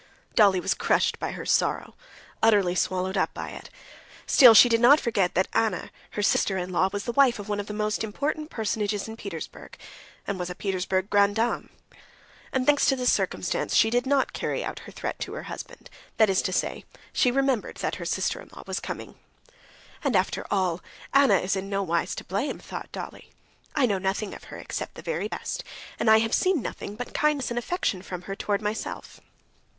Dolly 0.33 0.59
was 0.59 0.73
crushed 0.73 1.19
by 1.19 1.33
her 1.33 1.45
sorrow, 1.45 1.93
utterly 2.41 2.73
swallowed 2.73 3.17
up 3.17 3.35
by 3.35 3.49
it. 3.51 3.69
Still 4.25 4.55
she 4.55 4.67
did 4.67 4.81
not 4.81 4.99
forget 4.99 5.35
that 5.35 5.47
Anna, 5.53 5.91
her 6.17 6.23
sister 6.23 6.57
in 6.57 6.71
law, 6.71 6.89
was 6.91 7.03
the 7.03 7.11
wife 7.11 7.37
of 7.37 7.47
one 7.47 7.59
of 7.59 7.67
the 7.67 7.73
most 7.75 8.03
important 8.03 8.49
personages 8.49 9.07
in 9.07 9.15
Petersburg, 9.15 9.77
and 10.25 10.39
was 10.39 10.49
a 10.49 10.55
Petersburg 10.55 11.11
grande 11.11 11.35
dame. 11.35 11.69
And, 12.51 12.65
thanks 12.65 12.87
to 12.87 12.95
this 12.95 13.11
circumstance, 13.13 13.75
she 13.75 13.91
did 13.91 14.07
not 14.07 14.33
carry 14.33 14.65
out 14.65 14.79
her 14.79 14.91
threat 14.91 15.19
to 15.19 15.33
her 15.33 15.43
husband—that 15.43 16.29
is 16.31 16.41
to 16.41 16.51
say, 16.51 16.83
she 17.13 17.29
remembered 17.29 17.77
that 17.77 17.97
her 18.01 18.05
sister 18.05 18.41
in 18.41 18.49
law 18.55 18.63
was 18.65 18.79
coming. 18.79 19.13
"And, 20.03 20.15
after 20.15 20.47
all, 20.49 20.81
Anna 21.13 21.37
is 21.37 21.55
in 21.55 21.69
no 21.69 21.83
wise 21.83 22.15
to 22.15 22.23
blame," 22.23 22.57
thought 22.57 22.91
Dolly. 22.91 23.29
"I 23.75 23.85
know 23.85 23.99
nothing 23.99 24.33
of 24.33 24.45
her 24.45 24.57
except 24.57 24.95
the 24.95 25.03
very 25.03 25.27
best, 25.27 25.63
and 25.99 26.09
I 26.09 26.17
have 26.17 26.33
seen 26.33 26.59
nothing 26.59 26.95
but 26.95 27.13
kindness 27.13 27.51
and 27.51 27.59
affection 27.59 28.01
from 28.01 28.23
her 28.23 28.35
towards 28.35 28.63
myself." 28.63 29.19